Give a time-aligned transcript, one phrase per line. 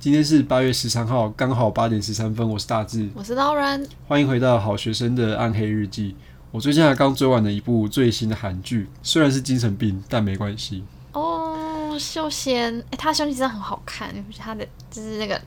[0.00, 2.48] 今天是八月十三号，刚好八点十三分。
[2.48, 6.16] 我是大志，我是刀人，欢迎回到好学生的暗黑日记。
[6.50, 10.82] 我最近还刚追完了一部最新的韩剧，虽然是精神病，但没关系。
[11.12, 15.38] 哦，秀贤，哎，他胸肌真的很好看，他的就是那个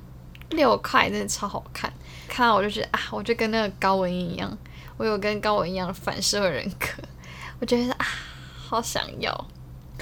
[0.51, 1.91] 六块真的超好看，
[2.27, 4.55] 看到我就觉得啊，我就跟那个高文英一样，
[4.97, 7.01] 我有跟高文一样的反社会人格，
[7.57, 8.05] 我觉得啊，
[8.55, 9.47] 好想要。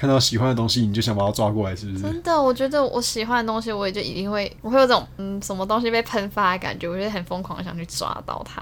[0.02, 2.02] 看到喜欢的东西，你就想把它抓过来，是不是？
[2.02, 8.59] 真的，我觉得我喜欢的东西，我也就一定会，我会有这种嗯，什么东西被喷发的感觉，我觉得很疯狂的想去抓到它。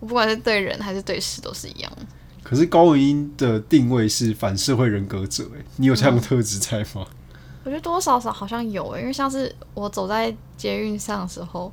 [0.00, 1.92] 我不管是对人还是对事，都是一样。
[2.42, 7.06] 可是高文英的定位是反社会人格者，哎，你有这样的特质在吗？
[7.64, 11.70] 我觉得多多少少好像有诶，因为像是我走在捷运上的时候，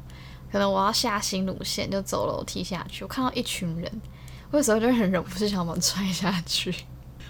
[0.51, 3.89] 可能我要下新路线，就走楼梯下去，我看到一群人，
[4.51, 6.75] 我有时候就很忍不住想把它踹下去，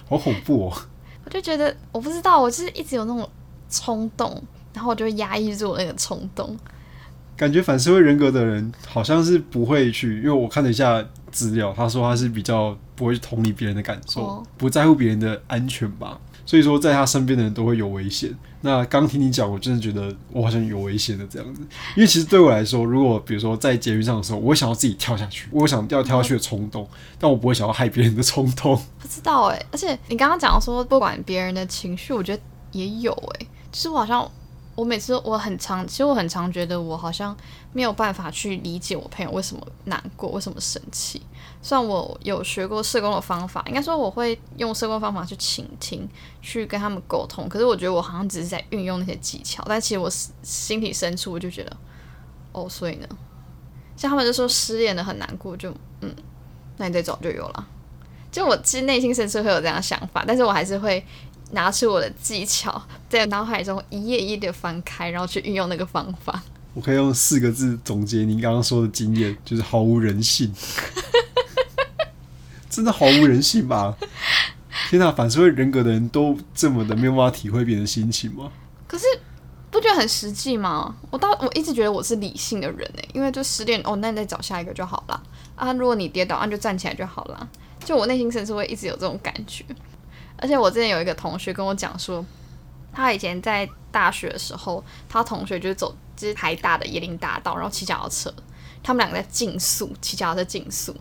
[0.09, 0.81] 好恐怖哦！
[1.23, 3.29] 我就觉得我不知道，我就是一直有那种
[3.69, 4.41] 冲动，
[4.73, 6.57] 然后我就会压抑住我那个冲动。
[7.37, 16.19] 感觉反社会人格的人好像是不会去，因为我看了一下资料，他说他是比较不会去同理别人的感受，不在乎别人的安全吧。
[16.45, 18.35] 所以说，在他身边的人都会有危险。
[18.61, 21.61] 那刚听你讲，我真的觉得我好像有危险的这样子。
[21.95, 26.87] 因为其实对我来说，如果比如说在监狱上的时候，我想要自己跳下去，我想要跳下去的冲动，
[27.19, 28.75] 但我不会想要害别人的冲动。
[28.99, 34.31] 不知道哎，而且你刚刚讲说不管别人的情绪，我觉得也有哎，就是我好像。
[34.73, 37.35] 我每次我很常，其实我很常觉得我好像
[37.73, 41.21] 没有办法去理解我朋友为什么难过，为什么生气。
[41.61, 46.07] 虽然我有学过社工的方法，应该说我会用社工方法去倾听，
[46.41, 47.47] 去跟他们沟通。
[47.49, 50.09] 可是我觉得我好像只是在运用那些技巧，但其实我
[50.41, 51.77] 心底深处我就觉得，
[52.53, 53.07] 哦，所以呢，
[53.97, 56.15] 像他们就说失恋的很难过，就嗯，
[56.77, 57.67] 那你再找就有了。
[58.31, 61.05] 就我其实内心深处会有这样的想法，但是我还是会。
[61.51, 66.41] 拿出我的技巧，在脑海中一页一页的翻开，然后去运用那个方法。
[66.73, 70.53] 我可以用四个字总结您刚刚说的经验，就是毫无人性。
[72.69, 73.97] 真的毫无人性吧？
[74.89, 78.49] 天哪，反社会人格的人都这么的没有办法体会别人的心情吗？
[78.87, 79.03] 可是
[79.69, 80.95] 不觉得很实际吗？
[81.09, 85.21] 我到我一直觉得我是理性的人哎，因为就失恋哦，那你再找下一个就好了
[85.55, 85.73] 啊。
[85.73, 87.49] 如果你跌倒，那就站起来就好了。
[87.83, 89.65] 就我内心深处会一直有这种感觉。
[90.41, 92.25] 而且我之前有一个同学跟我讲说，
[92.91, 98.33] 他以前在大学的时候，他同学就走就是台大的椰林大道，然后骑脚踏车，
[98.83, 100.93] 他们两个在竞速，骑脚踏车竞速，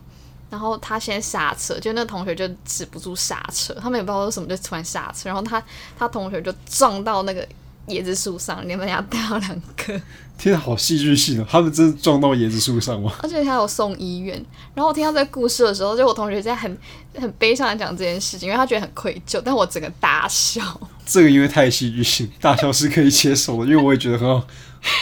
[0.50, 5.60] 然后他先刹车，就那个同学就止不住刹车，他们也不知道为什么就突然刹车，然后他
[5.98, 7.44] 他同学就撞到那个。
[7.88, 10.00] 椰子树上，你们俩掉两颗，
[10.38, 11.46] 天，好戏剧性啊！
[11.50, 13.12] 他们真的撞到椰子树上吗？
[13.22, 14.34] 而且他有送医院。
[14.74, 16.78] 然后我听到这个故事的时候，就我同学在很
[17.16, 19.42] 很悲伤的讲这件事情，因为他觉得很愧疚。
[19.44, 20.62] 但我整个大笑。
[21.04, 24.46] 这个因为太戏剧性，大笑是可以接受的，因为我也觉得很好，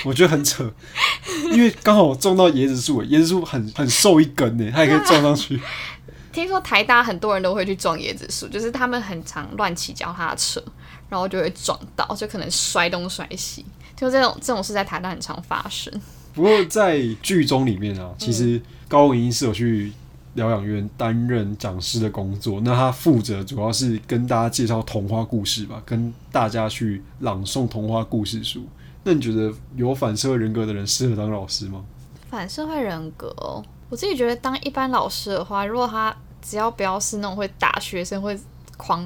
[0.07, 0.73] 我觉得很扯。
[1.53, 5.61] 因为刚好我撞到椰子树，椰子树很很瘦一根呢，它也可以撞上去。
[6.33, 10.63] 听说台大很多人都会去撞椰子树，就是他们很常乱骑脚踏车。
[11.09, 13.65] 然后就会撞到，就可能摔东摔西，
[13.97, 15.93] 就这种这种事在台大很常发生。
[16.35, 19.93] 不过在剧中里面啊，其实高文英是有去
[20.35, 28.65] 疗养院担任讲师的工作，那他负责主要是跟大家介绍童话故事吧，跟大家去朗诵童话故事书。
[29.03, 31.85] 那你觉得有反社会人格的人适合当老师吗？
[32.29, 33.35] 反社会人格，
[33.89, 38.39] 我自己觉得当一般老师的话，如果他只要不要是那种会打学生、会
[38.77, 39.05] 狂。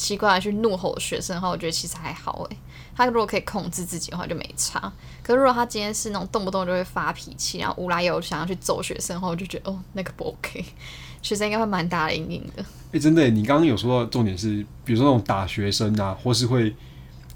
[0.00, 2.56] 奇怪的去怒吼学生的话，我觉得其实还好诶。
[2.96, 4.80] 他如果可以控制自己的话，就没差。
[5.22, 10.64] 可是如果他今天是那种动不动就会发脾气，然后无来由想要去揍学生的话，我就觉得哦，那个不 OK。
[11.20, 12.64] 学生应该会蛮大的阴影的。
[12.92, 16.74] 诶，真的，你刚刚有说到重点是，比如说那种打学生啊，或是会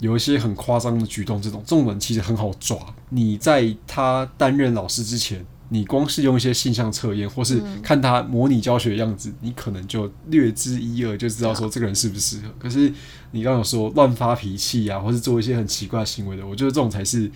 [0.01, 2.79] 有一些很夸张的举动，这种这种人其实很好抓。
[3.11, 5.45] 你在他担任老师之前。
[5.75, 12.45] 你光是用一些性向测验，或是看他模拟教学的样子，你可能就略知一二，就知道说这个人适不适合。
[12.61, 12.93] 可是
[13.33, 17.29] 你刚刚说乱发脾气啊，或是做一些很奇怪行为的，我觉得这种才是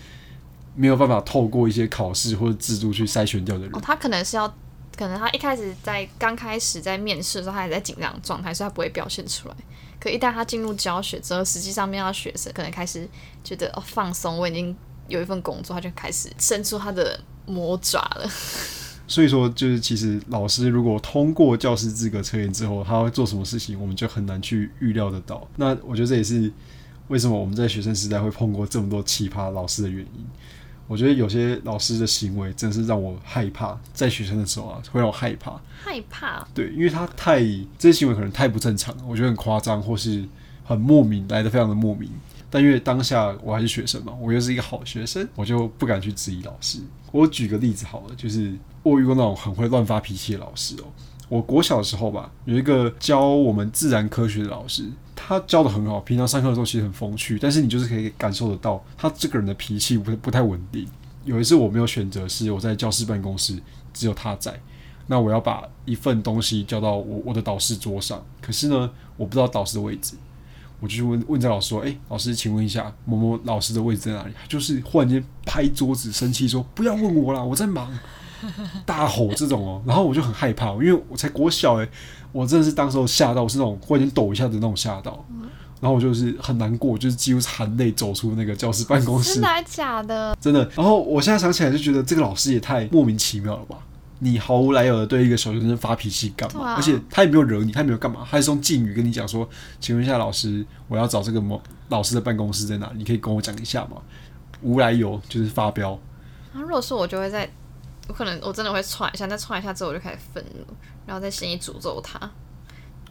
[0.73, 3.71] 没有办法透过一些考试或者制度去筛选掉的人。
[3.81, 4.47] 他可能是要，
[4.95, 9.55] 可能他一开始在刚开始在面试的时候，他还在紧张状态，所以他不会表现出来。
[9.99, 13.05] 可一旦他进入教学之后，实际上面到学生可能开始
[13.43, 14.73] 觉得哦放松，我已经
[15.09, 17.19] 有一份工作，他就开始伸出他的。
[17.49, 18.29] 魔爪了，
[19.07, 25.47] 所以说就是其实老师如果通过教师资格测验之后，他会做什么事情，我们就很难去预料得到。
[25.55, 26.51] 那我觉得这也是
[27.07, 30.25] 为什么我们在学生时代会碰过这么多奇葩老师的原因。
[30.87, 35.51] 我觉得有些老师的行为真是让我害怕，在学生的时候啊，会让我害怕。
[35.83, 36.47] 害怕？
[36.53, 37.41] 对，因为他太
[37.77, 40.25] 这些行为可能太不正常，我觉得很夸张，或是
[40.63, 42.09] 很莫名，来的非常的莫名。
[42.49, 46.79] 但因为当下我还是学生嘛，我又是一个好学生，我就不敢去质疑老师。
[47.11, 48.53] 我举个例子好了，就是
[48.83, 50.85] 我遇过那种很会乱发脾气的老师哦。
[51.27, 54.83] 我国小的时候吧，有一个教我们自然科学的老师，
[55.15, 60.87] 他教的很好，平常上课的时候其实很风趣，但是你就是可以感受得到他这个人的脾气不不太稳定。
[61.25, 63.55] 有一次我没有选择，是我在教室办公室，
[63.93, 64.59] 只有他在，
[65.05, 70.15] 那我要把一份东西交到我我的导师桌上，可是呢，我不知道导师的位置，
[70.79, 77.91] 我就去问问这老师说：“诶，老师，请问一下，某某老师的位置在哪里？”就是忽然间拍桌子生气说：“不要问我啦，我在忙。
[78.85, 81.89] ”大吼这种哦，然后我就很害怕，因为我才国小诶，
[82.31, 85.25] 我真的是当时候吓到，我是那种忽然间抖一下的那种吓到，
[85.81, 89.47] 然后我就是很难过，就是几乎是含泪走出那个教室办公室真的。
[89.49, 90.37] 还假的？
[90.39, 90.61] 真的。
[90.75, 93.77] 然后我现在想起来就觉得这个老师也太莫名其妙了吧？
[94.19, 96.71] 你毫无来由的对一个小学生发脾气干嘛？
[96.71, 99.47] 啊而且他也没有惹你，他也没有干嘛，他还是用敬语跟你讲说
[99.79, 102.91] ：“请问一下老师，我要找这个某老师的办公室在哪？
[102.95, 104.01] 你可以跟我讲一下吗？”
[104.61, 105.97] 无来由就是发飙，
[106.53, 107.49] 然后如果说我，就会在，
[108.09, 110.65] 我可能我真的会踹一下，但踹一下之后我就开始愤怒，
[111.05, 112.29] 然后在心里诅咒他，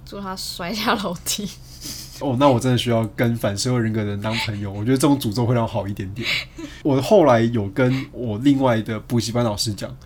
[0.05, 1.49] 祝他摔下楼梯。
[2.21, 4.71] 哦，那我真的需要跟反社会人格的人当朋友。
[4.71, 6.29] 我觉得这种诅咒会让我好一点点。
[6.83, 9.97] 我后来有跟我另外的补习班老师讲，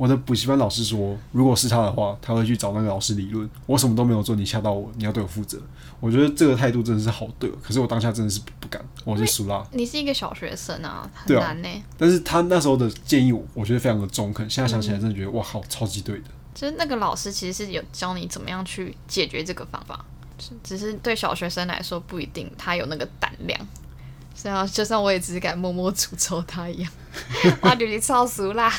[0.00, 3.46] 我的补习班老师说，如果是他的话，他会去找那个老师理论。
[3.66, 5.60] 我什么都没有做，你吓到我，你要对我负责。
[6.00, 9.62] 我觉得这个态度真的是好对，可是我当下真的是不敢，我是属辣。
[9.72, 11.68] 你是一个小学生啊，很难呢、
[11.98, 14.48] 但是他那时候的建议，我我觉得非常的中肯。
[14.48, 16.24] 现在想起来，真的觉得哇，好超级对的。
[16.54, 20.02] 就是那个老师其实是有教你怎么样去解决这个方法，
[20.38, 23.60] 只只是对小学生来说不一定他有那个胆量。
[24.34, 26.90] 虽然就算我也只是敢默默诅咒他一样，
[27.60, 28.72] 哇，你超俗啦，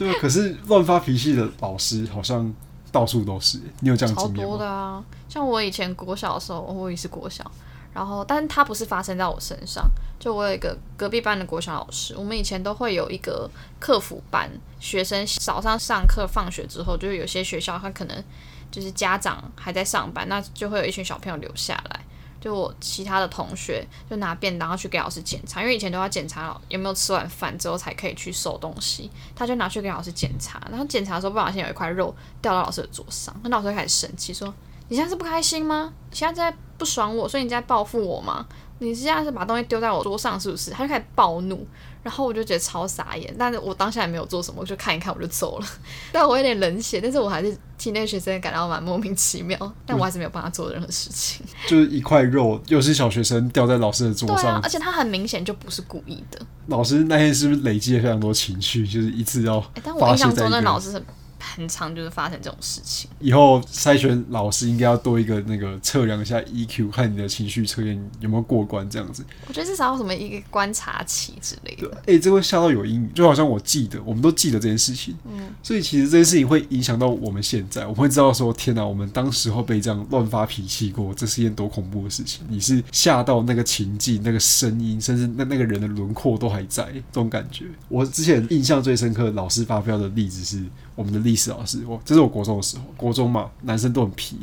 [0.00, 2.52] 对啊，可是乱发脾气的老师好像
[2.90, 3.60] 到处都是。
[3.80, 4.50] 你有这样的超经验吗？
[4.50, 5.04] 多的啊！
[5.28, 7.44] 像我以前国小的时候，我也是国小，
[7.92, 9.88] 然后但是它不是发生在我身上，
[10.18, 13.48] 就我有一个隔壁班的国小老师，我们以前都会有一个
[13.78, 14.50] 客服班，
[14.80, 18.24] 学生早上上课放学之后，就是有些学校他可能
[18.70, 22.00] 就是家长还在上班，那就会有一群小朋友留下来。
[22.40, 34.52] 就我其他的同学就拿便当去给老师检查，因为以前都要检查有没有吃完饭之后才可以去收东西，他就拿去给老师检查，然后检查的时候不小心有一块肉掉到老师的桌上，那老师就开始生气说
[34.88, 35.92] ：“你现在是不开心吗？
[36.10, 38.46] 你现在在不爽我，所以你在报复我吗？
[38.78, 41.66] 你现在是把东西丢在我桌上是不是？”他就开始暴怒，
[42.02, 45.66] 然后我就觉得超傻眼，但是我当下也没有做什么，我就看一看我就走了。
[46.10, 51.44] 但我有点冷血，但是我还是替那个学生感到蛮莫名其妙，但我还是没有帮他做任何事情。
[51.66, 56.38] 就是一块肉，又是小学生掉在老师的桌对啊上，，而且他很明显就不是故意的。
[56.66, 61.02] 老师那天是不是累积了非常多情绪，就是一次要欸，但我发印象中那老师很
[61.40, 63.10] 很常就是发生这种事情。
[63.18, 69.24] 以后筛选老师应该要多一个那个测量一下 EQ，看你的情绪测验有没有过关这样子。
[69.48, 82.44] 我觉得至少有什么一个观察期之类的。，哎、这会吓到有阴影，就好像我记得，我们都记得这件事情，嗯，所以其实这件事情会影响到我们现在，我们会知道说，天哪，我们当时候被这样乱发脾气过，这是一件多恐怖的事情。
[82.48, 87.64] 你是吓到那个情境、那个声音，甚至那那个人的轮廓都还在，这种感觉。
[87.88, 90.64] 我之前印象最深刻的老师发飙的例子是
[91.00, 94.36] 我们的历史老师，我这是我国中的时候，国中嘛，男生都很皮，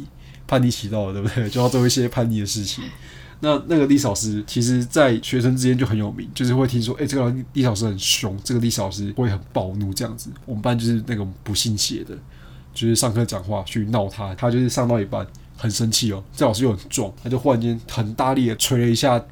[0.47, 1.47] 叛逆期到了，对不对？
[1.53, 2.83] 就要做一些叛逆的事情。
[3.41, 10.31] 那那个历史老师，其实，在学生之间就很有名，就是会听说，哎、这个历史老师很凶，这个历史老师会很暴怒这样子。
[10.47, 12.17] 我们班就是那种不信邪的，
[12.73, 15.23] 就是上课讲话去闹他，他就是上到一半
[15.55, 19.23] 很生气哦，这老师又很壮，他就忽然间很大力的捶了一下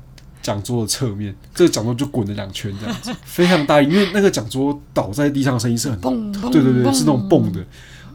[0.46, 7.66] 讲桌的侧面，这个讲桌就滚了两圈这样子， 非常大力，因为那个讲桌倒在地上的声音是很嘣嘣对对对，是那种蹦的。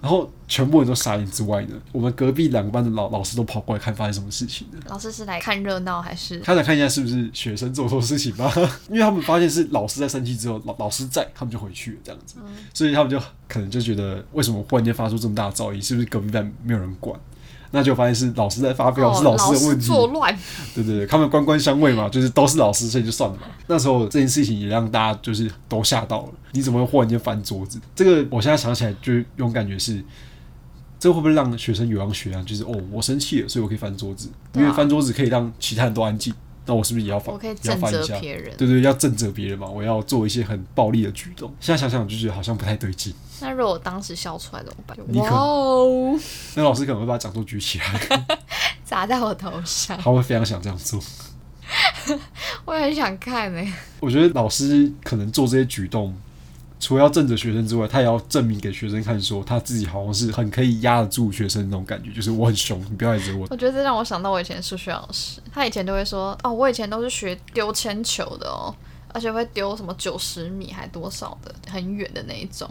[0.01, 4.79] 然后全部人都傻眼之外呢，我们隔壁两个班的老老师都跑过来看发生什么事情了。
[4.87, 6.39] 老师是来看热闹还是？
[6.41, 8.51] 他想看一下是不是学生做错事情吧，
[8.89, 12.37] 因为他们发现是老师在生气之后，老老师在，他们就回去了这样子，
[12.73, 17.19] 所以他们就可能就觉得为什么忽然间发出这么大的噪音，是不是隔壁班没有人管？
[17.73, 19.87] 那就发现是老师在发飙，哦是老师的问题。
[19.87, 20.37] 作乱，
[20.75, 23.43] 对对对，他们官官相卫嘛，就是都是老师，所以就算了嘛。
[23.67, 27.81] 那时候这件事情也让大家就是都吓到了，你怎么会忽然间翻桌子？
[27.95, 30.03] 这个我现在想起来就有种感觉是，
[30.99, 32.45] 这会不会让学生有样学样？
[32.45, 36.35] 就是哦，我生气了，所以我可以翻桌子，因为翻桌子可以让其他人都安静。
[36.67, 37.33] 那我是不是也要反？
[37.33, 38.19] 我可以正责翻一下？
[38.21, 38.57] 别人。
[38.57, 41.53] 对对，要正责别人嘛，我要做一些很暴力的举动。
[41.61, 43.13] 现在想想就觉得好像不太对劲。
[43.41, 44.97] 那如果我当时笑出来怎么办？
[45.15, 46.19] 哇哦，
[46.55, 48.27] 那老师可能会把讲桌举起来，
[48.85, 51.01] 砸在我头上，他会非常想这样做。
[52.65, 56.15] 我也很想看呢、我觉得老师可能做这些举动，
[56.81, 63.47] 除了要正着学生之外，他也要证明给学生看，说他自己好像是很可以压得住学生那种感觉，就是我很凶，你不要来惹我。
[63.51, 68.75] 我觉得这让我想到我以前数学老师，他以前都会说，哦，我以前都是学丢铅球的哦，
[69.13, 72.69] 而且会丢什么九十米还多少的，很远的那一种。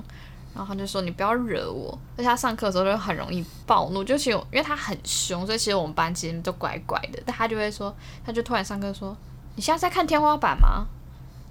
[0.56, 9.16] 然后他就说你不要惹我，而且他上课的时候就很容易暴怒，就其实因为他很凶，所以其实我们班其实都乖乖的，但他就会说，他就突然上课说，
[9.56, 10.88] 你现在在看天花板吗？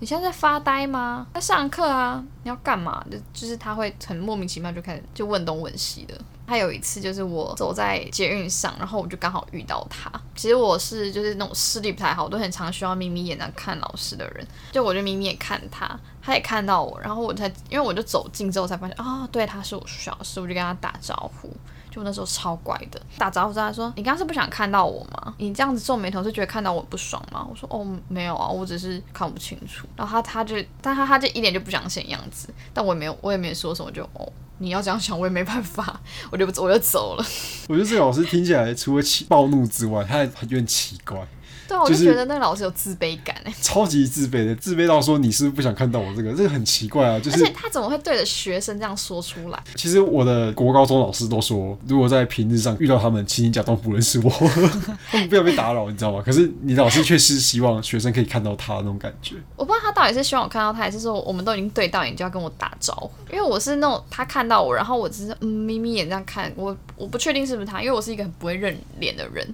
[0.00, 1.26] 你现在在发呆吗？
[1.34, 3.04] 在上课啊，你要干嘛？
[3.10, 6.14] 就就是他会很莫名其妙就开始就问东问西的。
[6.46, 10.10] 他有一次就是我走在捷运上，然后我就刚好遇到他。
[10.34, 14.46] 其实我是就是那种视力不太好，我都很常需要眯眯眼在看老师的人。
[14.72, 21.54] 就我就眯眯眼看他，他也看到我，然后我才因为我就走近之后才发现啊，对，他是我数学老师，我就跟他打招呼。
[21.90, 25.34] 就那时候超乖的，打招呼之后他说：“你刚刚是不想看到我吗？
[25.38, 37.24] 你这样子皱眉头是觉得看到我不爽吗？”我说：“哦，没有啊，我只是看不清楚。”然后他他就，但他他就一脸就不想显样子，但我也没有，我也没说什么，就哦，你要这样想，我也没办法， 我就我就走了。
[37.68, 41.26] 我觉得这个老师听起来除了奇暴怒之外，他还有点奇怪。
[41.68, 47.20] 对啊，我就觉得那个老师有自卑感哎， 超级自卑的，自卑到说你是不是不想看到我这个，这个很奇怪啊。
[47.20, 49.62] 就是，而且他怎么会对着学生这样说出来？
[49.74, 54.30] 其实我的国高中老师都说，如果在平日上遇到他们，请你假装不认识我，
[55.10, 56.22] 他们不要被打扰，你知道吗？
[56.24, 59.34] 可是你老师却是希望学生可以看到他那种感觉。
[59.54, 63.10] 我不知道他到底是希望我看到他，还是说我们都已经对到眼就要跟我打招呼？
[63.30, 69.46] 因为我是那种他看到我，然后我只是嗯眯眯眼这样看我，我不确定是不是他，因为我是一个很不会认脸的人。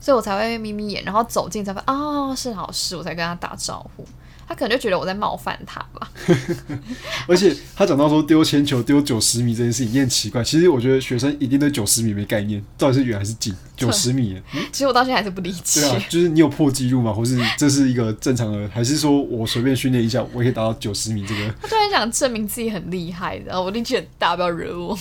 [0.00, 4.04] 所以我才会眯眯眼，然后走近才发现哦是老师，我才跟他打招呼。
[4.48, 6.10] 他可能就觉得我在冒犯他吧。
[7.28, 10.42] 而且他讲到说丢铅球丢九十米这件事情也很奇怪。
[10.42, 13.54] 其实我觉得学生一定对九十米没概念，到底是远还是近？
[13.76, 14.42] 九十米？
[14.72, 15.80] 其实我到现在还是不理解。
[15.82, 17.12] 对啊，就是你有破纪录吗？
[17.12, 18.68] 或是这是一个正常的？
[18.70, 21.54] 还是说我随便训练一下，我可以达到九十米这个？
[21.62, 24.98] 他突然想证明自己很厉害，然后我力气很大，不要惹我。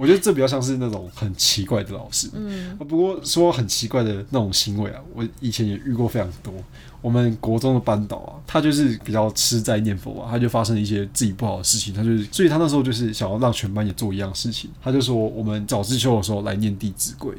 [0.00, 2.30] 我觉得这比较像是那种很奇怪的老师。
[2.32, 6.54] 嗯，不过说很奇怪的那种行为啊，我以前也遇过非常多。
[7.02, 17.30] 我们国中的班导啊，他就是比较吃斋念佛啊，他就发生了一些自己不好的事情，他就是，所以他那时候就是想要让全班也做一样事情，他就说我们早自修的时候来念《弟子规》，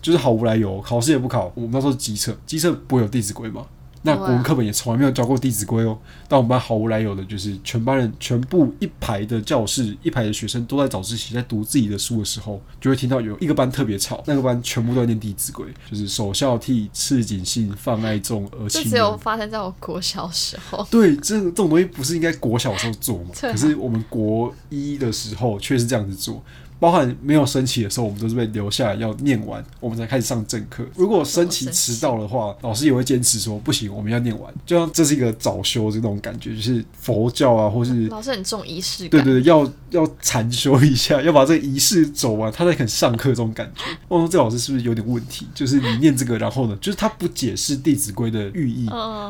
[0.00, 1.52] 就是毫无来由，考试也不考。
[1.56, 3.66] 我们那时候机测，机测不会有《弟子规》吗？
[4.02, 5.98] 那国文课本也从来没有教过《弟子规》哦。
[6.28, 18.82] 但我们班毫无来由的，就是全班人全部一排的教室，一排的学生都在早自习，在读自己的书的时候，就会听到有一个班特别吵，那个班全部都在念《弟子规》，就是首孝悌，次谨信，泛爱众，而亲。
[18.84, 20.86] 这只有发生在我国小时候。
[20.90, 23.30] 对，这这种东西不是应该国小时候做吗？
[23.40, 26.42] 可是我们国一的时候却是这样子做。
[26.80, 30.84] 包含没有升旗的时候，我们都是被留下来要念完，我们才开始上正课。
[30.96, 34.52] 如果升旗迟到的话，老师也会坚持说不行，我们要念完。
[34.66, 39.22] 就像这是一个早修这种感觉，就是佛教啊，或是老师很重仪式感。
[39.22, 43.28] 对对对，要要禅修一下，要把这个仪式走完，他才肯上课。
[43.28, 45.46] 这种感觉，我说这老师是不是有点问题？
[45.54, 48.86] 就是你念这个，然后呢，就是他不解释《弟子规》的寓意。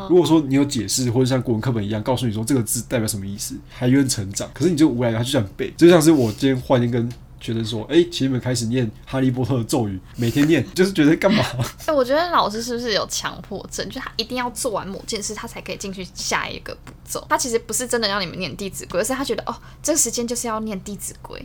[0.08, 4.48] 如果说你有解释，或者像国文课本一样告诉你说这个字代表什么意思，还愿成长。
[4.54, 7.08] 可是你就无聊，他就想背，就像是我今天换一根。
[7.40, 11.44] 觉得说，哎，请你们开始念《哈利波特》的咒语，每天念，就是觉得干嘛？
[11.86, 13.88] 哎， 我觉得老师是不是有强迫症？
[13.88, 17.24] 就他一定要做完某件事，他才可以进去下一个步骤。
[17.28, 21.38] 他其实不是真的让你们念《弟子规》，而是他觉得，哦，这个时间就是要念《弟子规》，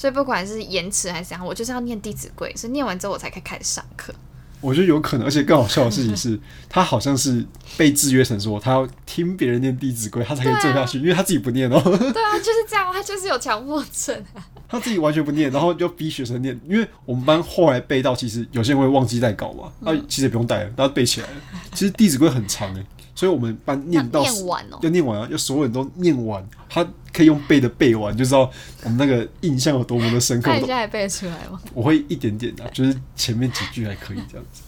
[0.00, 4.14] 所以不管是延迟还是怎样，我就是要念《弟子规》，所以念完之后我才可以开始上课。
[4.60, 6.36] 我觉得有可能，而且更好笑的事情是，
[6.68, 11.80] 他好像是被制约成说，他要听别人念《弟子规》，他才可以做下去，因为他自己不念哦。
[11.80, 14.24] 对啊，就是这样，他就是有强迫症。
[14.68, 21.34] 他自己完全不念，然后就逼学生念，因为我们班后来背到，其实有些人会忘记带稿嘛，啊，其实也不用带了，大家背起来了。
[21.72, 22.84] 其实《弟子规》很长诶，
[23.14, 28.50] 所以我们班念到 念完哦，要念完啊，要所有人都念完，他可以用背的背完，就知道
[28.82, 30.52] 我们那个印象有多么的深刻。
[30.52, 31.58] 你现在背得出来吗？
[31.72, 34.62] 我会一点点的，就是前面几句还可以这样子。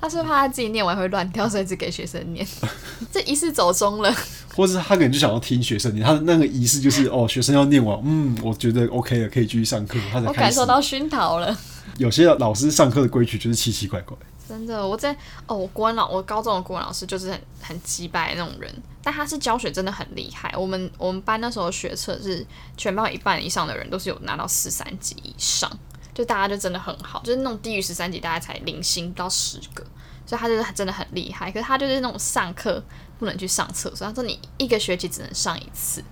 [0.00, 2.46] 他是怕他自己念完会乱掉，所以只给学生念。
[3.12, 4.14] 这仪式走中了，
[4.54, 6.06] 或者是他可能就想要听学生念。
[6.06, 9.98] 他的那个仪式就是哦，学生要念完，嗯，我觉得 OK 了，可以继续上课。
[10.12, 11.56] 他才我感受到熏陶了。
[11.96, 14.16] 有些老师上课的规矩就是奇奇怪怪。
[14.48, 15.14] 真的，我在
[15.46, 20.54] 哦，我国文老，我高中的国文老师就是很很鸡掰那种人，但他是教学真的很厉害。
[20.56, 25.70] 我们我们班那时候学测是全班一半以上的人都是有拿到四三级以上。
[26.18, 29.84] 就大家就真的很好，就是那种低于十三级，大概才零星不到十个，
[30.26, 31.48] 所以他就是真的很厉害。
[31.52, 32.82] 可是他就是那种上课
[33.20, 36.02] 不能去上厕所，他说你一个学期只能上一次。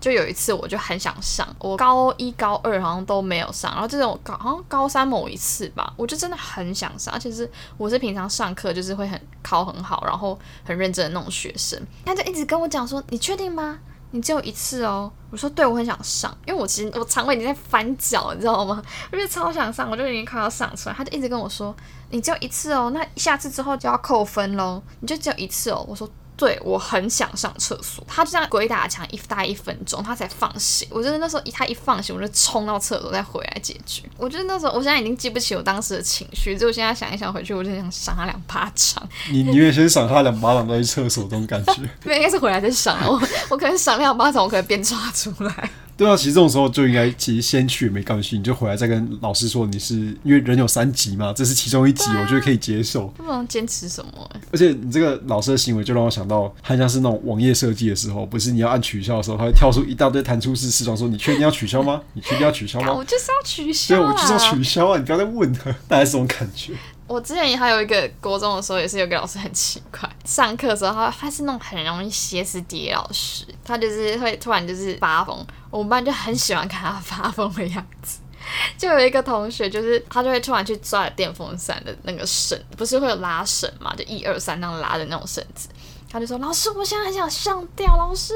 [0.00, 13.80] 就有一次我就很想上，我高一高二好像都没有上，然后这种高好像高三某一次吧，我就真的很想上，而且是我是平常上课就是会很考很好，然后很认真的那种学生，他就一直跟我讲说，你确定吗？
[14.12, 15.12] 你只有一次哦。
[15.30, 18.82] 我说对，我很想上，因为我其实我肠胃已经在翻搅，你知道吗？
[19.10, 20.94] 我就超想上，我就已经快要上出来。
[20.94, 21.74] 他就一直跟我说，
[22.10, 25.84] 你只有一次哦，那下次之后就要扣分喽，你就只有一次哦。
[25.88, 26.08] 我说。
[26.42, 30.88] 对我很想上厕所，他就这样鬼打墙一待一分钟，他才放行。
[30.90, 34.02] 我觉得那时候一他一放行，我就冲到厕所再回来解决。
[34.16, 39.08] 我觉得那时候我现在已经记不起我当时的情绪，就我现在想一想回去，我就想赏他两巴掌。
[39.30, 41.74] 你宁愿先赏他两巴掌再去厕所，这种感觉？
[42.02, 43.22] 对，应该是回来再赏我。
[43.48, 45.70] 我可能赏两巴掌，我可能边抓出来。
[45.96, 49.94] 对啊，其实这种时候就应该其实先去没关系，你就回来再跟老师说你是
[50.24, 53.06] 因为人有三级嘛，这是其中一级，我觉得可以接受。
[53.08, 54.30] 不能坚持什么？
[54.50, 62.00] 而且你这个老师的行为就让我想到，他像是那种网页设计的时候，不是你要按取消的时候，他会跳出一大堆弹出式视窗，说你确定要取消吗？
[62.14, 62.92] 你确定要取消吗？
[62.92, 64.98] 我就是要取消，对，我就是要取消啊！
[64.98, 66.72] 你不要再问了， 大概是这种感觉。
[67.12, 70.08] 我之前还有一个国中的时候，也是有个老师很奇怪。
[70.24, 75.46] 上课的时候，他他是那种很容易歇斯底里老师，他就是会突然就是发疯。
[75.70, 78.20] 我们班就很喜欢看他发疯的样子。
[78.78, 83.94] 就有一个同学，就是他就会突然去抓电风扇的那个绳，不是会有拉绳嘛？
[83.94, 85.68] 就一二三那样拉的那种绳子。
[86.10, 88.34] 他就说：“老师，我现在很想上吊。”老师，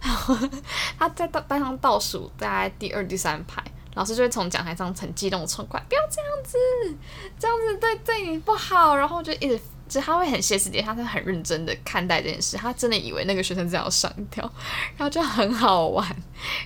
[0.00, 0.36] 然后
[0.98, 3.62] 他在班上倒数，大概第二、第三排。
[3.94, 6.56] 老师就会从讲台上很激动的冲过来，不要这样子，
[7.38, 8.96] 这样子对对你不好。
[8.96, 14.42] 然后就一直，就他会很歇斯底里，他是很认真的看待这件事，他真的以为那个学生真的要上吊，
[14.96, 16.06] 然后就很好玩。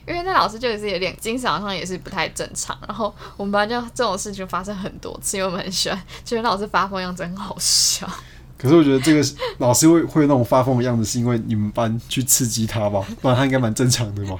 [0.06, 2.78] 因为那老师就是有点精神上也是不太正常。
[2.86, 8.08] 然后我们班就这种事情发生很多次，因为我们很喜欢觉得老师发疯样子很好笑。
[8.56, 9.22] 可是我觉得这个
[9.58, 13.04] 老师会会那种发疯的样子，是因为你们班去刺激他吧？
[13.20, 14.38] 不然他应该蛮正常的吧？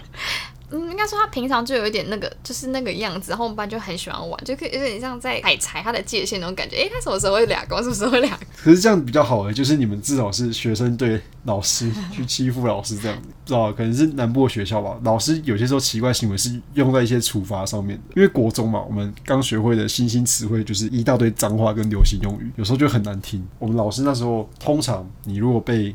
[0.70, 6.76] 嗯，应该说他平常就有一点那个，就是那个样子，然后我们班就很喜欢玩，就可以有点像在踩踩他的界限那种感觉。
[6.76, 8.38] 诶，他什么时候会俩光，什么时候会俩？
[8.56, 14.99] 可是这样比较好诶，就是你们至少是学生对老师去欺负老师这样，知道可能是南部的学校吧。
[15.04, 23.47] 老师有些时候奇怪行为是用在一些处罚上面的，因为国中嘛，我们刚学会的新兴词汇就是一大堆脏话跟流行用语，有时候就很难听。
[23.60, 25.95] 我们老师那时候通常你如果被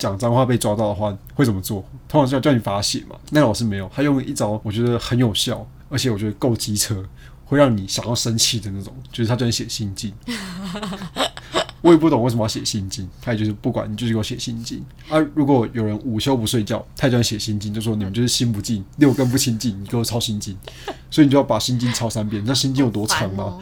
[0.00, 1.84] 讲脏话被抓到的话会怎么做？
[2.08, 3.14] 通常是要叫你罚写嘛。
[3.30, 7.04] 那老师没有，他用一招我觉得很有效，而且我觉得够机车，
[7.44, 8.92] 会让你想要生气的那种。
[9.12, 10.10] 就是他叫你写心经，
[11.82, 13.06] 我也不懂为什么要写心经。
[13.20, 15.18] 他也就是不管你就是给我写心经啊。
[15.34, 20.56] 如果有人午休不睡觉，他叫你写心经，就说你们就是心不静，六根不清净，你给我抄心经。
[21.10, 22.40] 所以你就要把心经抄三遍。
[22.40, 23.58] 你知道心经有多长吗？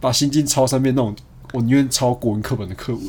[0.00, 1.14] 把心经抄三遍那种，
[1.52, 3.04] 我宁愿抄国文课本的课文。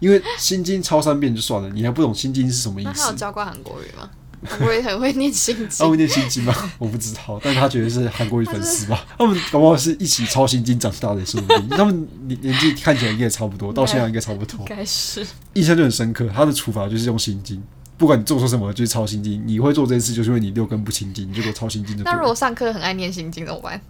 [0.00, 2.92] 因为心经抄三遍就算了，你还不懂心经是什么意思？
[2.94, 4.10] 他有教过韩国语吗？
[4.46, 6.54] 韩国语很会念心经，他会念心经吗？
[6.78, 9.06] 我不知道，但他觉得是韩国语粉丝吧？
[9.16, 11.68] 他们搞不好是一起抄心经长大的，说不定。
[11.70, 14.58] 他们年年纪看起来应该也差不多，到现在应该差不多。
[14.60, 17.62] 应该是印象就很深刻，他的处罚就是用心经。
[17.96, 19.42] 不管你做错什么，就是抄心经。
[19.46, 21.96] 你会做这件事，就是因为你六根不清净，你就给我抄心经。
[22.04, 23.80] 那如果上课很爱念心经怎么办？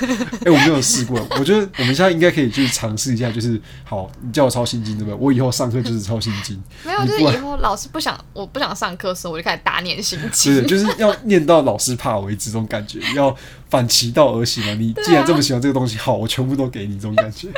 [0.44, 1.24] 哎，我没有试过。
[1.38, 5.14] 我觉得我们现在应该可以去尝试一下，就是好，你叫我抄心经，对不对？
[5.14, 6.60] 我以后上课就是抄心经。
[6.84, 10.54] 没有，就是以后老师不想，我不想上课的时候，我就开始打念心经。
[10.54, 13.34] 对，就是要念到老师怕为止，这种感觉要
[13.70, 14.74] 反其道而行嘛。
[14.74, 17.48] 你既然这么喜欢这个东西，好，我全部都给你，这种感觉。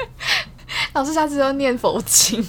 [0.93, 2.45] 老师下次要念佛经。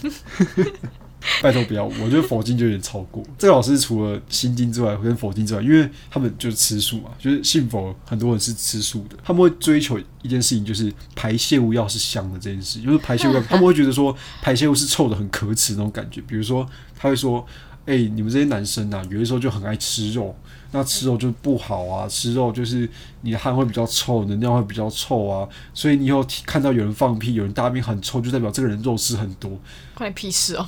[1.42, 3.24] 拜托不要，我觉得佛经就有点超过。
[3.38, 16.22] 这个老师除了心经之外，跟佛经之外，因为他们就是吃素嘛，就是信佛很多人是吃素的，他们会追求一件事情，就是排泄物要是香的这件事，就是排泄物， 他们会觉得说排泄物是臭的很可耻那种感觉。
[16.22, 17.46] 比如说他会说，
[17.86, 20.36] 哎，你们这些男生啊，有的时候就很爱吃肉，
[20.72, 22.90] 那吃肉就不好啊，吃肉就是
[23.22, 29.60] 你的汗会比较臭，能量会比较臭啊，所以你以后看到有人放屁，有人大便很臭，就代表这个人肉吃很多，
[29.94, 30.68] 关你屁事哦。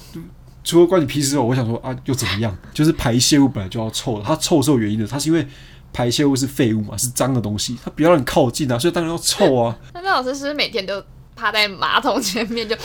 [0.67, 1.43] 除了关你屁事哦！
[1.43, 2.53] 我想说啊，又怎么样？
[2.73, 5.47] 就是排泄物本来就要臭，它臭是有原因的，它是因为
[5.93, 9.77] 排泄物是废物嘛，是脏的东西，它不要让你靠近啊，所以当然要臭啊。
[9.93, 11.01] 那 那老师是不是每天都
[11.37, 12.75] 趴在马桶前面就？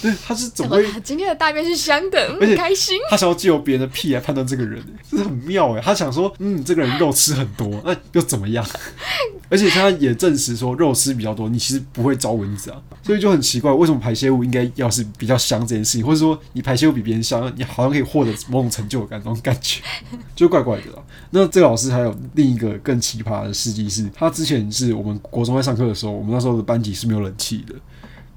[0.00, 0.86] 对，他是怎么会？
[1.02, 2.98] 今天的大便是香的，很开心。
[3.10, 5.80] 他想要借由别人的屁来判断这个人，这是很妙哎。
[5.80, 8.64] 他想说，嗯，这个人肉吃很多，那又怎么样？
[9.50, 12.80] 而且他也证实说，肉吃比较多，你其实不会招蚊子啊。
[13.02, 19.80] 所以就很奇怪，为什么排泄物应该要是比较香这件事情，或者说你排泄物比别人香，你好像可以获得某种成就感，那种感觉
[20.36, 21.04] 就怪怪的了。
[21.30, 27.74] 那这个老师还有另一个更奇葩的事迹是，他之前是我们国中在上课的时候，我们那时候的班级是没有冷气的。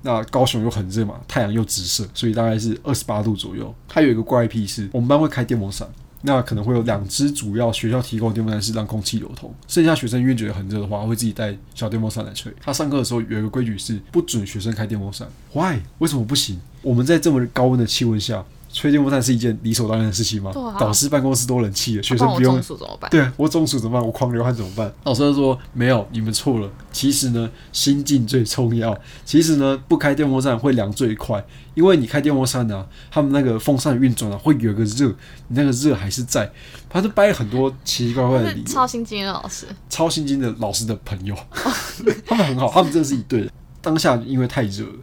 [0.02, 3.74] 那高雄又很热嘛，太阳又直射，所以大概是二十八度左右。
[3.88, 5.88] 它有一个怪癖是，我们班会开电风扇。
[6.24, 12.54] 那可能会有两只主要学校提供的电风扇是让空气流通，剩下学生因为觉得很热的话，会自己带小电风扇来吹。
[12.62, 15.28] 他上课的时候有一个规矩是不准学生开电风扇。
[15.52, 15.80] Why？
[15.98, 16.62] 为什么不行？
[16.84, 20.52] 我们在这么高温的气温下，吹电风扇是一件理所当然的事情吗？
[20.80, 23.10] 导师办公室都冷气了，学生不用中暑怎么办？
[23.12, 24.06] 对啊我中暑怎么办？
[24.06, 24.92] 我狂流汗怎么办？
[25.04, 26.70] 老师就说没有，你们错了。
[26.92, 28.98] 其实呢，心境最重要。
[29.26, 35.08] 其实呢，不开电风扇会凉最快，因为你开电风扇呢、他们那个风扇运转啊，会有一个热，
[35.48, 36.52] 你那个热还是在。
[36.90, 38.68] 他就掰了很多奇奇怪怪的理由。
[38.68, 41.36] 超心经的老师，超心经的老师的朋友，
[42.26, 43.52] 他们很好，他们真的是一对的。
[43.82, 44.94] 当下因为太热了，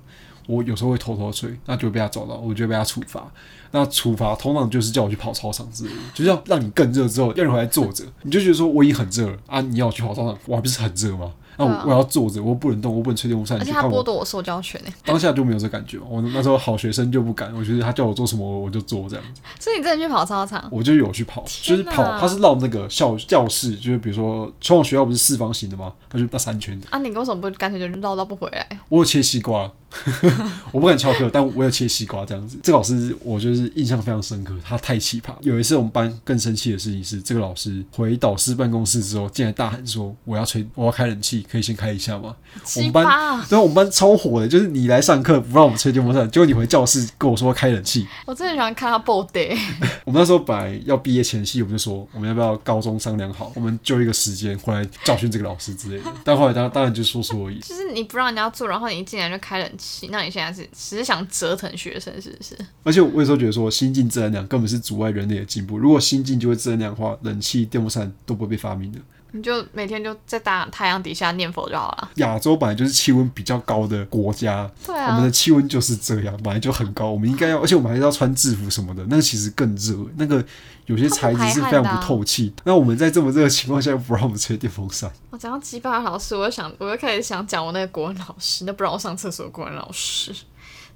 [0.48, 3.30] 我有时候会偷偷吹，那就会被他找到，我就会被他处罚。
[3.70, 11.30] 那处罚通常就是叫我去跑操场之类的，就是要让你更热之后，让你回来坐着，你就觉得说我已经很热了啊，你要我去跑操场，我还不是很热吗？
[11.58, 14.90] 那我啊我要坐着，我不能动，我不能吹电风扇，而且他剥夺我受教权呢。
[15.04, 15.98] 当下就没有这感觉。
[16.08, 19.42] 我那时候好学生就不敢，我觉得他叫我做什么我就做这样子。
[19.58, 20.66] 所以你真的去跑操场？
[20.70, 25.92] 我就有去跑，就是跑，他是绕那个校教室，就是比如说传统学校不是四方形的吗？
[26.08, 28.66] 他就那三圈，啊，你为什么不干脆就绕到不回来？
[28.88, 29.68] 我有切西瓜，
[30.70, 32.58] 我不敢翘课，但我有切西瓜这样子。
[32.62, 35.32] 这个老师我就是印象非常深刻，他太奇葩。
[35.40, 42.36] 有一次我们班更生气的事情是，这个老师回导师办公室之后，进来大喊说：“我要吹，我要开冷气，可以先开一下吗？”
[42.76, 43.46] 我们班葩啊！
[43.48, 48.06] 对啊，我们班超火的，就是你来上课不让我们吹电风扇，结果你回教室跟我说开冷气。
[48.26, 49.56] 我真的喜欢看他 o day，
[50.04, 56.12] 我们那时候本来要毕业前夕，我们就说我们要不要高中商量好，我们就一个时间回来教训这个老师之类的。
[56.24, 57.58] 但后来当当然就说说而已。
[57.64, 59.70] 就是你不让人家做，然后你一进来就开冷
[60.10, 62.56] 那你现在是只是想折腾学生是不是？
[62.82, 65.78] 而且我有时候觉得说，心境自然量根本是阻碍人类的进步。
[65.78, 68.98] 如果心境就会自然量的话，冷气、电风扇都不会被发明的。
[69.32, 72.10] 你就每天就在大太阳底下念佛就好了。
[72.16, 77.10] 亚洲本来就是气温比较高的国家，对啊我们的，气温就是这样，本来就很高。
[77.10, 79.94] 我们应该要，而且我们还是要穿制服什么的，那个其实更热。
[80.16, 80.42] 那个
[80.86, 82.52] 有些材质是非常不透气。
[82.64, 90.34] 那我们在这么热的情况下，又不让我们吹电风扇，我讲到鸡巴老师，我就想，我就开始想讲我那个国文老师，那不让我上厕所的国文老师。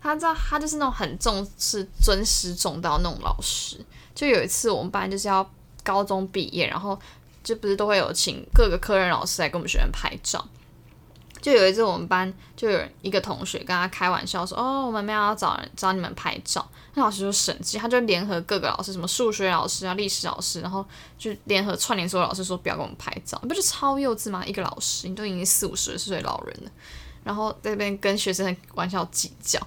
[0.00, 3.76] 他知道他就是那种很重视尊师重道那种老师。
[4.14, 5.48] 就有一次我们班就是要
[5.84, 6.98] 高中毕业，然后
[7.42, 10.46] 就不是都会有请各个科任老师来跟我们学生拍照。
[11.40, 20.86] 就有一次我们班就有一个同学跟他开玩笑说：“哦，我们没有要找人找你们拍照。”那老师就生气，他就联合各个老师，什么数学老师啊、历史老师，然后
[21.18, 24.46] 就联合串联所有老师说不要跟我们拍照，不是超幼稚吗？
[24.46, 26.70] 一个老师，你都已经四五十岁老人了，
[27.24, 29.58] 然后在那边跟学生玩笑计较。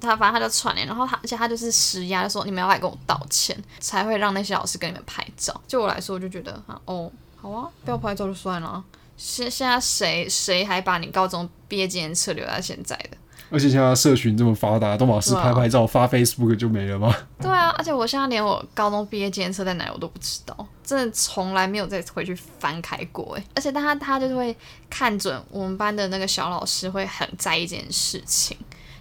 [0.00, 5.58] 他反正他就串联，然后他而且他就是施压，就说你们要来跟我道歉，才会让那些老师跟你们拍照。
[5.66, 8.84] 就我来说，我就觉得啊，哦，好啊，不要拍照就算了啊。
[9.16, 13.16] 现现在谁谁还把你高中毕业纪念册留在现在的？
[13.48, 17.14] 而且现在社群这么发达，都老师拍拍照发 Facebook 就没了吗？
[17.40, 23.44] 对啊，而且我现在连我高中毕业纪念册在哪里我都不知道，真的从来没有再回去翻开过哎。
[23.54, 24.54] 而且他他就是会
[24.90, 28.56] 看准我们班的那个小老师会很在意这件事情，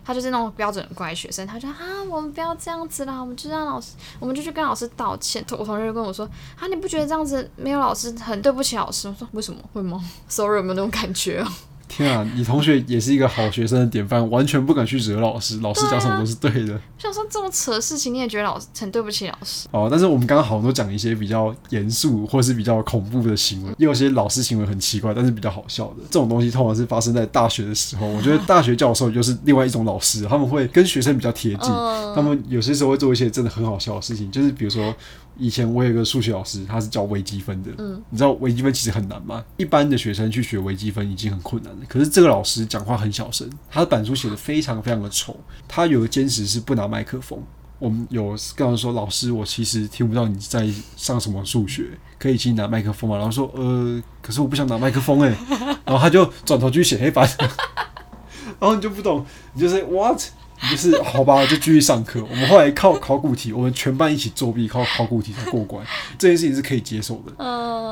[0.05, 1.75] 他就是那种标准的乖学生，他就啊
[2.09, 5.43] 我们不要这样子啦，我们就让老师，我们就去跟老师道歉。
[5.51, 9.07] 我同学就跟我说啊你不觉得这样子没有老师很对不起老师？
[9.07, 11.51] 我 说为什么会吗？Sorry 有没有那种感觉啊？
[11.87, 16.73] 天啊，你同学也是一个好学生的典范，完全不敢去惹老师，老师讲什么都是对的。
[16.73, 19.67] 我想说这么扯的事情你也觉得老师很对不起老师？
[19.71, 25.97] 哦，但是我们刚刚好像都讲一些比较严肃或是比较恐怖的行为，也有些老师行为很奇怪，但是比较好笑的。
[26.09, 28.07] 这种东西通常是发生在大学的时候。
[28.07, 31.69] 我觉得大学教授就是另外一种老师，他们会跟学生比较贴近，
[32.15, 34.93] 他们有些时候会做一些真的很好笑的事情，就是比如说。
[35.37, 37.69] 以前我有一个数学老师，他是教微积分的。
[37.77, 39.43] 嗯，你知道微积分其实很难吗？
[39.57, 45.35] 一般的学生去学微积分已经很困难了，可是这个老师讲话很小声，他的板书写的非常非常的丑。
[45.67, 47.37] 他有个坚持是不拿麦麦克风。
[47.77, 53.17] 我们有跟他说，老师，我其实听不到你在上什么数学，可以请拿麦克风吗？
[53.17, 55.35] 然后说，呃，可是我不想拿麦克风哎。
[55.83, 57.29] 然后他就转头去写黑板，
[58.59, 60.21] 然后你就不懂，你就是 what。
[60.63, 62.23] 你就是好吧，就继续上课。
[62.23, 65.85] 我们后来靠考古题，我们全班一起作弊，靠考古题才过关。
[66.17, 67.43] 这件事情是可以接受的。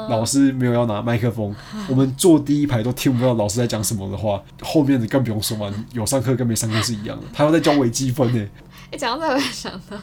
[0.09, 1.53] 老师没有要拿麦克风，
[1.89, 5.69] 我们坐第一排都听不到老师在讲什么的话，后面的更不用说嘛。
[5.91, 7.23] 有上课跟没上课是一样的。
[7.33, 8.47] 他要在教微积分呢。
[8.97, 9.97] 讲到这，我就想到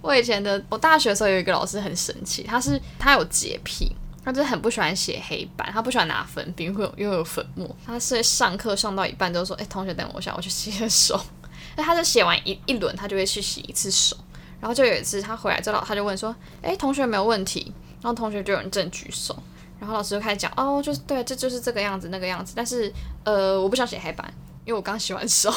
[0.00, 3.94] 我以前的，我大学的时候有一个老师很神奇，他是他有洁癖。
[4.26, 7.76] 他就是很不喜欢写黑板，他不喜欢拿粉笔，会有又有粉末。
[7.84, 11.20] 他是上课上到一半就说：“哎、同学，等我一下，我去洗个手。
[11.76, 14.16] ”那他就写完一一轮，他就会去洗一次手。
[14.62, 19.36] 然后就有一次他回来之后，他就问说：“哎、同学没有问题？”然后同学就有人正举手，
[19.78, 22.54] 然后老师就开始讲：“哦，就是对，这就是这个样子，那个样子。
[22.56, 22.90] 但是
[23.24, 24.26] 呃，我不想写黑板，
[24.64, 25.52] 因为我刚洗完手。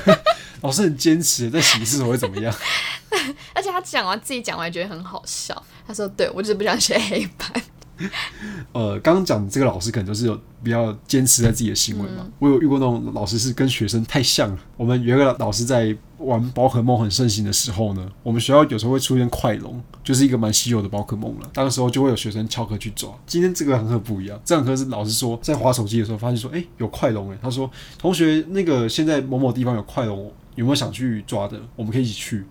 [0.62, 2.52] 老师很坚持，在洗一次手会怎么样？
[3.54, 5.62] 而且他讲完自己讲完觉得很好笑。
[5.86, 7.50] 他说：“对我就是不想写黑板。”
[8.72, 12.26] 呃，刚刚讲这个老师可能就是有比较坚持在自己的行为嘛。
[12.38, 14.58] 我有遇过那种老师是跟学生太像了。
[14.76, 21.50] 我们有一个老师在玩宝可梦很盛行的时候呢，我们学校有时候会出现快龙，就是一个蛮稀有的宝可梦了。
[21.52, 23.10] 当时候就会有学生翘课去抓。
[23.26, 31.60] 今天这个很课不一样，这堂课是老师说在划手机的时候发现说，哎、有快龙哎，他说同学那个现在某某地方有快龙，有没有想去抓的？
[31.74, 32.44] 我们可以一起去。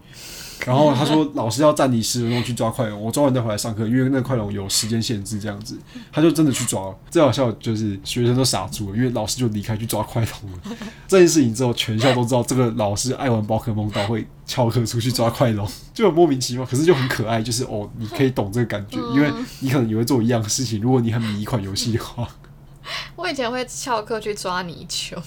[0.65, 5.77] 然后他说老师要暂停十分钟去抓快龙，我抓完再回来上课，因为那个快龙有时间限制这样子。
[6.11, 6.95] 他就真的去抓了。
[7.09, 10.59] 最好笑就是学生都傻住了，因为老师就离开去抓快龙了。
[11.07, 17.41] 这件事情之后，全校都知道这个老师爱玩宝可梦到会翘课出去抓快龙，就很莫名其妙，可是就很可爱。
[17.41, 20.81] 就是哦，你可以懂这个感觉，因为你可能也会做一样的事情。
[20.81, 22.27] 如果你很迷一款游戏的话，
[23.15, 25.17] 我以前会翘课去抓泥鳅，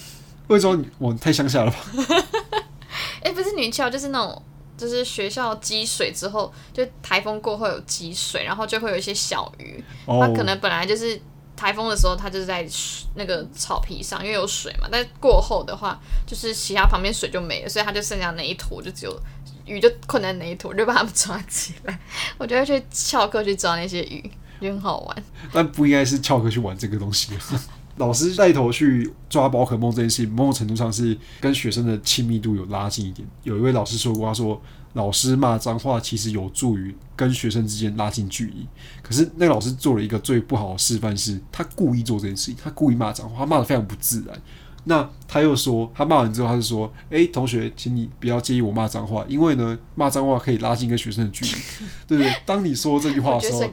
[0.49, 1.79] 为什么你我太乡下了吧？
[3.23, 4.43] 哎、不是泥鳅，就是那种。
[4.77, 9.83] 就是学校积水之后，就台风过后有积水，然后就会有一些小鱼。
[10.07, 11.21] 它哦可，能本来就是
[11.57, 12.67] 台风的时候，它就是在
[13.15, 14.89] 那个草皮上，因为有水嘛。
[14.91, 19.21] 但过后的话，就是其他旁边水就没了，所以它就剩下那一坨，就只有
[19.65, 21.99] 鱼就困在那一坨，我就把它们抓起来。
[22.37, 25.25] 我就会去翘课去抓那些鱼，就很好玩。
[25.53, 27.33] 但不应该是翘课去玩这个东西。
[27.97, 33.27] 老师带头去抓宝可梦这件事情，某种程度上是跟学生的亲密度有拉近一点。
[33.45, 34.61] 有一位老师说过，他说
[34.95, 38.67] 老师骂脏话其实有助于跟学生之间拉近距离。
[39.03, 44.41] 可是那个老师做了一个最不好的示范是，他故意做这件事情，他故意骂脏话，他骂的非常不自然。
[44.85, 51.53] 那他又说，他骂完之后，他就说：“诶，同学，请你不要介意我骂脏话，因为呢，骂脏话可以拉近跟学生的距离，
[52.07, 52.33] 对不对？
[52.45, 53.65] 当你说这句话的时候。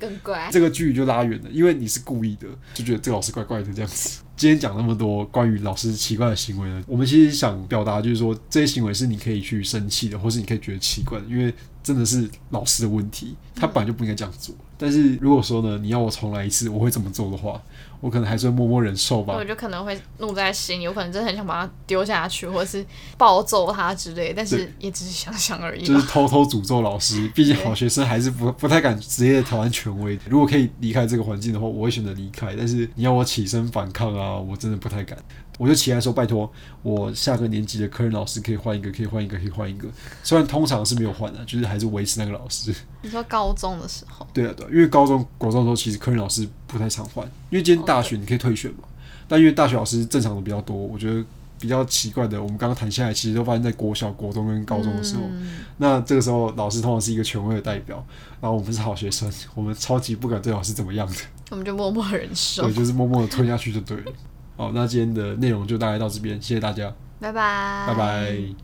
[0.51, 4.21] 这个距离就拉远了，因为你是故意的，就觉得这个老师怪怪的这样子。
[4.35, 14.55] 今天讲那么多关于老师奇怪的行为呢，我们其实想表达就是说，这些行为是你可以去生气的，或是你可以觉得奇怪的，因为真的是老师的问题，他本来就不应该这样做。
[14.77, 17.61] 但是如果说呢，你要我重来一次，我会怎么做的话，
[17.99, 19.43] 我可能还是会默默忍受吧我。
[19.43, 22.85] 就可能会怒在心里，有可能真的很想把它丢下去，或者是
[23.17, 26.07] 暴揍他之类，但是也只是想想而已就是。
[26.07, 30.23] 偷偷诅咒老师，毕竟 好学生还是不不太敢直接挑战权威的。
[30.29, 32.55] 如果可以离开这个环境的话，我会选择离开。
[32.57, 35.17] 但是你要我起身反抗啊，我真的不太敢。
[35.61, 39.87] 我就起来说：“拜托，我下个年级的科任老师可以换一个，可以换一个，可以换一个。
[40.23, 42.73] 虽然通常是没有换的，就是还是维持那个老师。
[43.03, 48.79] 你说高中的时候，对啊，对啊，因为高中、国中的时候，其实科任老师不太常换，因为今天大学你可以退选嘛。
[49.27, 51.23] 但因为大学老师正常的比较多，我觉得
[51.59, 55.21] 比较奇怪的，我们刚刚谈下来，其实都发现在国小、国中跟高中的时候。
[55.25, 58.03] 嗯那这个时候，老师通常是一个权威的代表，
[58.41, 61.15] 然后我们是好学生，我们超级不敢对老师怎么样的，
[61.51, 62.73] 我们就默默忍受对，。
[62.73, 64.11] 就是默默的吞下去就对了。
[64.57, 68.55] 好，那今天的内容就大概到这边，谢谢大家，拜拜，拜拜。